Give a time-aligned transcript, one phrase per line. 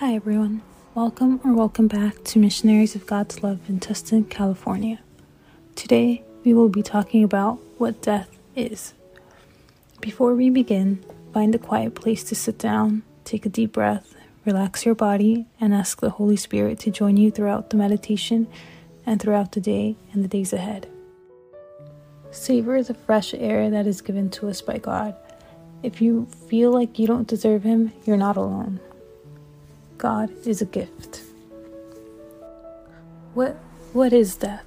[0.00, 0.62] Hi, everyone.
[0.94, 5.00] Welcome or welcome back to Missionaries of God's Love in Tustin, California.
[5.76, 8.94] Today, we will be talking about what death is.
[10.00, 14.14] Before we begin, find a quiet place to sit down, take a deep breath,
[14.46, 18.46] relax your body, and ask the Holy Spirit to join you throughout the meditation
[19.04, 20.88] and throughout the day and the days ahead.
[22.30, 25.14] Savor the fresh air that is given to us by God.
[25.82, 28.80] If you feel like you don't deserve Him, you're not alone.
[30.00, 31.20] God is a gift.
[33.34, 33.56] What
[33.92, 34.64] what is death?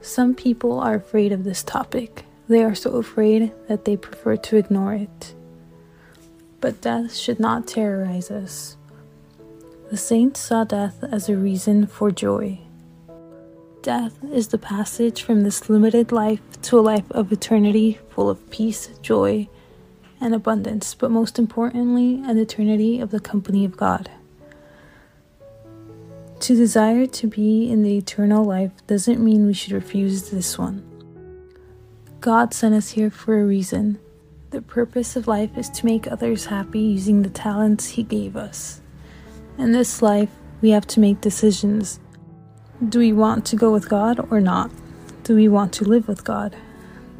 [0.00, 2.24] Some people are afraid of this topic.
[2.48, 5.34] They are so afraid that they prefer to ignore it.
[6.60, 8.76] But death should not terrorize us.
[9.90, 12.58] The saints saw death as a reason for joy.
[13.82, 18.50] Death is the passage from this limited life to a life of eternity full of
[18.50, 19.48] peace, joy,
[20.20, 24.10] and abundance, but most importantly, an eternity of the company of God.
[26.40, 30.84] To desire to be in the eternal life doesn't mean we should refuse this one.
[32.20, 33.98] God sent us here for a reason.
[34.50, 38.80] The purpose of life is to make others happy using the talents He gave us.
[39.58, 41.98] In this life, we have to make decisions.
[42.88, 44.70] Do we want to go with God or not?
[45.24, 46.56] Do we want to live with God?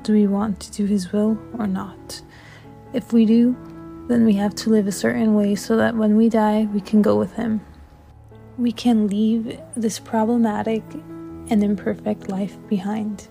[0.05, 2.23] Do we want to do His will or not?
[2.93, 3.57] If we do,
[4.07, 7.03] then we have to live a certain way so that when we die, we can
[7.03, 7.61] go with Him
[8.59, 10.83] we can leave this problematic
[11.49, 13.29] and imperfect life behind.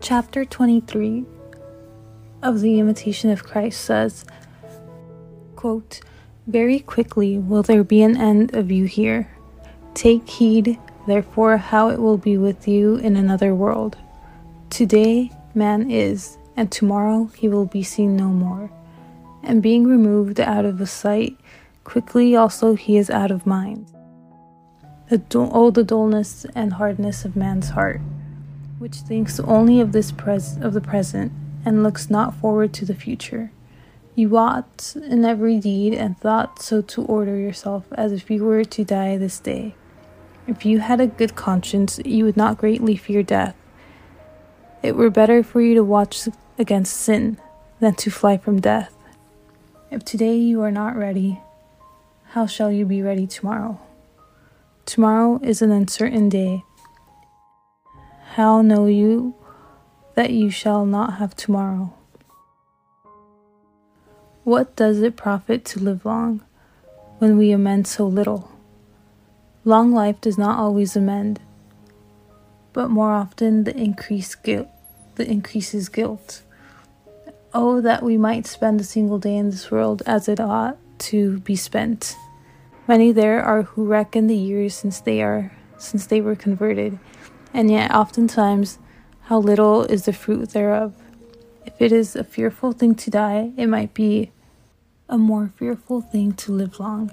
[0.00, 1.24] Chapter 23
[2.42, 4.24] of the Imitation of Christ says,
[5.54, 6.00] quote,
[6.46, 9.30] Very quickly will there be an end of you here.
[9.94, 13.96] Take heed, therefore, how it will be with you in another world.
[14.68, 18.70] Today man is, and tomorrow he will be seen no more.
[19.42, 21.36] And being removed out of the sight,
[21.90, 23.90] Quickly also he is out of mind.
[25.08, 28.00] The du- oh, the dullness and hardness of man's heart,
[28.78, 31.32] which thinks only of this pres- of the present
[31.64, 33.50] and looks not forward to the future.
[34.14, 38.62] You ought in every deed and thought so to order yourself as if you were
[38.62, 39.74] to die this day.
[40.46, 43.56] If you had a good conscience, you would not greatly fear death.
[44.80, 47.38] It were better for you to watch against sin
[47.80, 48.94] than to fly from death.
[49.90, 51.40] If today you are not ready,
[52.30, 53.80] how shall you be ready tomorrow?
[54.86, 56.62] Tomorrow is an uncertain day.
[58.34, 59.34] How know you
[60.14, 61.92] that you shall not have tomorrow?
[64.44, 66.42] What does it profit to live long
[67.18, 68.52] when we amend so little?
[69.64, 71.40] Long life does not always amend,
[72.72, 74.68] but more often the increase guilt
[75.16, 76.42] the increases guilt.
[77.52, 81.40] Oh, that we might spend a single day in this world as it ought to
[81.40, 82.16] be spent.
[82.86, 86.98] Many there are who reckon the years since they are since they were converted,
[87.54, 88.78] and yet oftentimes
[89.22, 90.94] how little is the fruit thereof.
[91.64, 94.32] If it is a fearful thing to die, it might be
[95.08, 97.12] a more fearful thing to live long.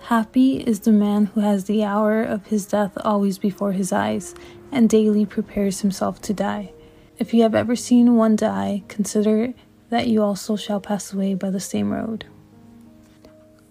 [0.00, 4.34] Happy is the man who has the hour of his death always before his eyes,
[4.72, 6.72] and daily prepares himself to die.
[7.18, 9.54] If you have ever seen one die, consider
[9.90, 12.24] that you also shall pass away by the same road.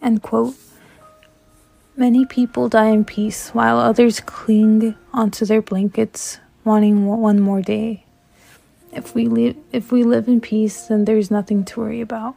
[0.01, 0.56] End quote.
[1.95, 8.06] Many people die in peace while others cling onto their blankets, wanting one more day.
[8.91, 12.35] If we live if we live in peace, then there's nothing to worry about.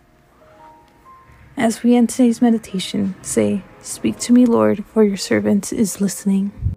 [1.57, 6.74] As we end today's meditation, say, Speak to me, Lord, for your servant is listening.